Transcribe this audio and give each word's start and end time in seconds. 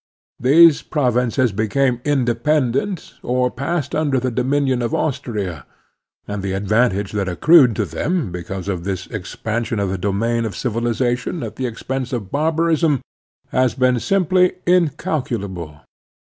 These 0.39 0.81
provinces 0.81 1.51
became 1.51 2.01
independent 2.03 3.13
or 3.21 3.51
passed 3.51 3.91
imder 3.91 4.19
the 4.19 4.31
dominion 4.31 4.81
of 4.81 4.95
Austria, 4.95 5.63
and 6.27 6.41
the 6.41 6.53
advantage 6.53 7.11
that 7.11 7.29
accrued 7.29 7.75
to 7.75 7.85
them 7.85 8.31
because 8.31 8.67
of 8.67 8.83
this 8.83 9.05
expansion 9.05 9.79
of 9.79 9.89
the 9.91 9.99
domain 9.99 10.43
of 10.43 10.55
civilization 10.55 11.43
at 11.43 11.55
the 11.55 11.67
expense 11.67 12.13
of 12.13 12.31
barbarism 12.31 13.01
has 13.49 13.75
been 13.75 13.99
simply 13.99 14.53
incal 14.65 15.23
culable. 15.23 15.81